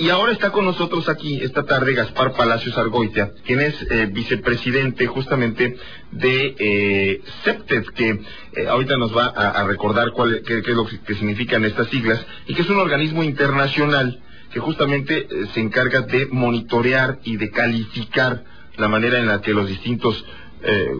[0.00, 5.06] Y ahora está con nosotros aquí esta tarde Gaspar Palacios Argoitia, quien es eh, vicepresidente
[5.06, 5.76] justamente
[6.10, 8.08] de eh, CEPTED, que
[8.54, 12.54] eh, ahorita nos va a, recordar cuál, qué, es lo que, significan estas siglas, y
[12.54, 18.42] que es un organismo internacional que justamente se encarga de monitorear y de calificar
[18.78, 20.24] la manera en la que los distintos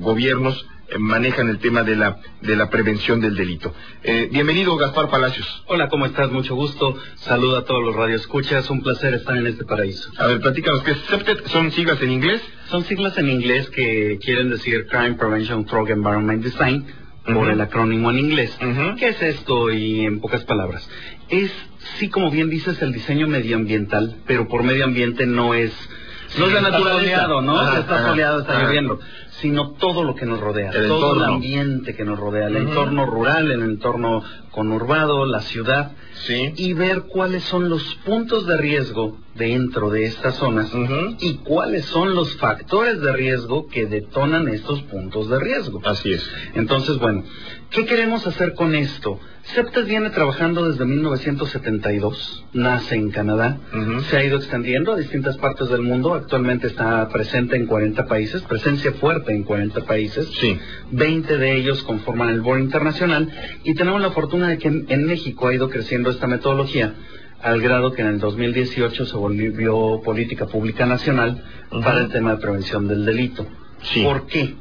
[0.00, 0.66] gobiernos
[0.98, 3.74] manejan el tema de la, de la prevención del delito.
[4.02, 5.64] Eh, bienvenido, Gaspar Palacios.
[5.66, 6.30] Hola, ¿cómo estás?
[6.30, 6.96] Mucho gusto.
[7.16, 8.68] Saludo a todos los radioescuchas.
[8.70, 10.10] Un placer estar en este paraíso.
[10.18, 11.46] A ver, platícanos, ¿qué es CEPTED?
[11.46, 12.42] ¿Son siglas en inglés?
[12.68, 16.86] Son siglas en inglés que quieren decir Crime Prevention Drug Environment Design,
[17.24, 18.56] por el acrónimo en inglés.
[18.98, 19.70] ¿Qué es esto?
[19.70, 20.88] Y en pocas palabras.
[21.28, 21.52] Es,
[21.98, 25.72] sí, como bien dices, el diseño medioambiental, pero por medio ambiente no es
[26.38, 27.76] no es la naturaleza, ¿no?
[27.76, 28.98] está soleado, está lloviendo
[29.42, 33.50] sino todo lo que nos rodea, todo el ambiente que nos rodea, el entorno rural,
[33.50, 35.92] el entorno conurbado, la ciudad,
[36.28, 40.70] y ver cuáles son los puntos de riesgo dentro de estas zonas
[41.18, 45.80] y cuáles son los factores de riesgo que detonan estos puntos de riesgo.
[45.84, 46.30] Así es.
[46.54, 47.24] Entonces, bueno,
[47.70, 49.18] ¿qué queremos hacer con esto?
[49.44, 53.58] CEPTES viene trabajando desde 1972, nace en Canadá,
[54.08, 58.42] se ha ido extendiendo a distintas partes del mundo, actualmente está presente en 40 países,
[58.42, 60.58] presencia fuerte en 40 países, sí.
[60.90, 63.30] 20 de ellos conforman el Board Internacional
[63.64, 66.94] y tenemos la fortuna de que en, México ha ido creciendo esta metodología
[67.40, 72.40] al grado que en el 2018 se volvió política pública nacional para el tema de
[72.40, 73.46] prevención del delito.
[74.02, 74.54] ¿Por qué?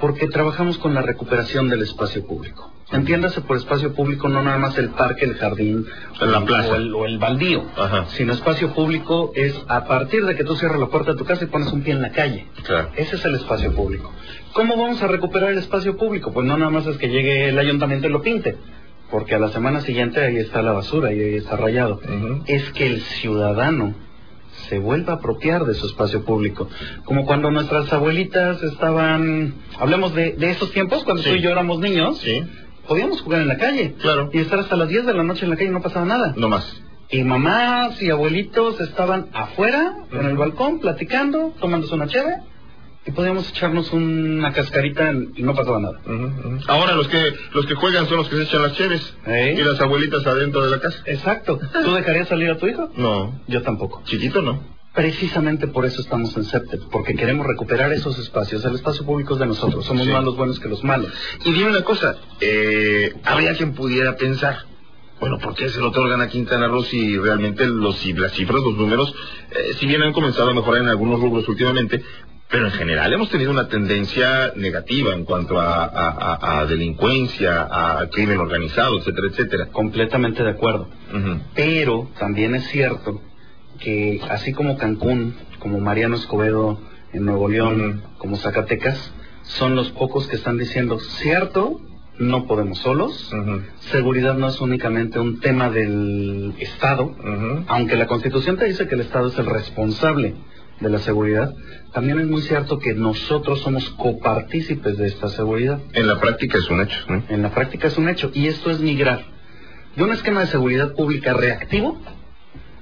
[0.00, 2.75] Porque trabajamos con la recuperación del espacio público.
[2.92, 5.86] Entiéndase por espacio público no nada más el parque, el jardín
[6.20, 6.74] la plaza.
[6.94, 7.64] O, el, baldío,
[8.10, 11.44] sino espacio público es a partir de que tú cierras la puerta de tu casa
[11.44, 12.46] y pones un pie en la calle.
[12.94, 14.12] Ese es el espacio público.
[14.52, 16.32] ¿Cómo vamos a recuperar el espacio público?
[16.32, 18.56] Pues no nada más es que llegue el ayuntamiento y lo pinte,
[19.10, 22.00] porque a la semana siguiente ahí está la basura y ahí está rayado.
[22.46, 23.94] Es que el ciudadano
[24.68, 26.68] se vuelva a apropiar de su espacio público.
[27.04, 31.80] Como cuando nuestras abuelitas estaban, hablemos de, de esos tiempos, cuando tú y yo éramos
[31.80, 32.18] niños.
[32.18, 32.44] Sí
[32.86, 33.94] podíamos jugar en la calle.
[34.00, 34.30] Claro.
[34.32, 36.34] Y estar hasta las 10 de la noche en la calle y no pasaba nada.
[36.36, 36.82] No más.
[37.10, 42.38] Y mamás y abuelitos estaban afuera, en el balcón, platicando, tomándose una cheve,
[43.06, 46.00] y podíamos echarnos una cascarita y no pasaba nada.
[46.66, 49.80] Ahora los que los que juegan son los que se echan las cheves y las
[49.80, 50.98] abuelitas adentro de la casa.
[51.06, 51.60] Exacto.
[51.84, 52.90] ¿Tú dejarías salir a tu hijo?
[52.96, 53.40] No.
[53.46, 54.02] Yo tampoco.
[54.04, 54.75] Chiquito no.
[54.96, 58.64] Precisamente por eso estamos en CEPTED, porque queremos recuperar esos espacios.
[58.64, 61.12] El espacio público es de nosotros, somos más los buenos que los malos.
[61.44, 64.56] Y dime una cosa, eh, habría quien pudiera pensar,
[65.20, 68.74] bueno, ¿por qué se lo otorgan a Quintana Roo si realmente los, las cifras, los
[68.74, 69.14] números,
[69.50, 72.02] eh, si bien han comenzado a mejorar en algunos rubros últimamente,
[72.48, 78.98] pero en general hemos tenido una tendencia negativa en cuanto a, delincuencia, a crimen organizado,
[78.98, 79.66] etcétera, etcétera.
[79.66, 80.88] Completamente de acuerdo.
[81.54, 83.20] Pero también es cierto
[83.76, 86.80] que así como Cancún, como Mariano Escobedo
[87.12, 91.80] en Nuevo León, como Zacatecas, son los pocos que están diciendo, cierto,
[92.18, 93.30] no podemos solos,
[93.90, 97.14] seguridad no es únicamente un tema del Estado,
[97.68, 100.34] aunque la Constitución te dice que el Estado es el responsable
[100.80, 101.54] de la seguridad,
[101.92, 105.80] también es muy cierto que nosotros somos copartícipes de esta seguridad.
[105.92, 106.98] En la práctica es un hecho.
[107.28, 109.36] En la práctica es un hecho, y esto es migrar
[109.96, 111.98] de un esquema de seguridad pública reactivo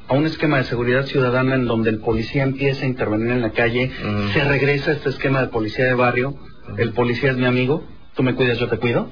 [0.09, 3.51] a un esquema de seguridad ciudadana en donde el policía empieza a intervenir en la
[3.51, 3.91] calle,
[4.33, 6.35] se regresa a este esquema de policía de barrio,
[6.77, 7.85] el policía es mi amigo,
[8.15, 9.09] tú me cuidas, yo te cuido,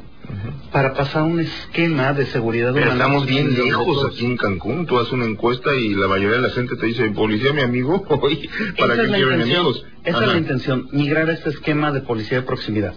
[0.71, 4.99] para pasar a un esquema de seguridad Pero estamos bien lejos aquí en Cancún, tú
[4.99, 8.03] haces una encuesta y la mayoría de la gente te dice, policía mi amigo,
[8.79, 9.85] ¿para quieren enemigos?
[10.05, 12.95] Esa es la intención, migrar a este esquema de policía de proximidad,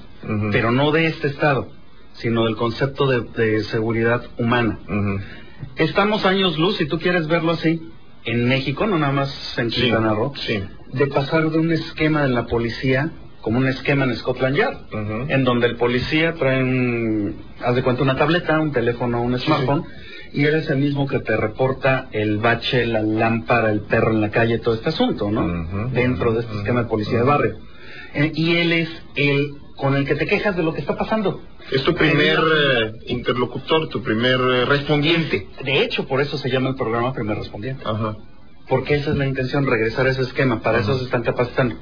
[0.51, 1.69] pero no de este estado,
[2.13, 4.79] sino del concepto de, seguridad humana.
[5.77, 7.81] Estamos años luz, si tú quieres verlo así,
[8.23, 10.33] en México, no nada más en Quintana Roo,
[10.93, 13.11] de pasar de un esquema de la policía
[13.41, 14.77] como un esquema en Scotland Yard,
[15.29, 19.83] en donde el policía trae un, haz de cuenta una tableta, un teléfono, un smartphone,
[20.33, 24.31] y eres el mismo que te reporta el bache, la lámpara, el perro en la
[24.31, 25.89] calle, todo este asunto, ¿no?
[25.91, 27.55] Dentro de este esquema de policía de barrio.
[28.15, 31.41] Eh, y él es el con el que te quejas de lo que está pasando.
[31.71, 35.49] Es tu primer eh, interlocutor, tu primer eh, respondiente.
[35.63, 37.83] De hecho, por eso se llama el programa Primer Respondiente.
[37.85, 38.15] Ajá.
[38.69, 40.61] Porque esa es la intención, regresar a ese esquema.
[40.61, 41.75] Para eso se están capacitando.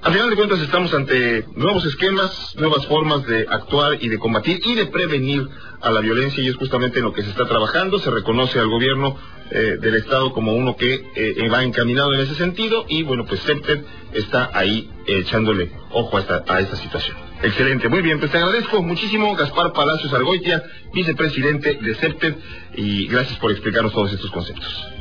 [0.00, 4.60] Al final de cuentas estamos ante nuevos esquemas, nuevas formas de actuar y de combatir
[4.64, 5.48] y de prevenir
[5.80, 7.98] a la violencia y es justamente en lo que se está trabajando.
[7.98, 9.16] Se reconoce al gobierno
[9.50, 11.04] eh, del Estado como uno que
[11.52, 13.80] va encaminado en ese sentido y bueno, pues CEPTED
[14.12, 17.16] está ahí echándole ojo a esta, a esta situación.
[17.42, 20.62] Excelente, muy bien, pues te agradezco muchísimo, Gaspar Palacios Argoitia,
[20.92, 22.34] vicepresidente de CEPTED,
[22.76, 24.97] y gracias por explicarnos todos estos conceptos.